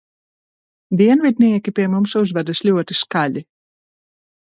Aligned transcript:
Dienvidnieki 1.01 1.75
pie 1.81 1.87
mums 1.93 2.19
uzvedas 2.25 2.65
ļoti 2.71 3.01
skaļi. 3.05 3.49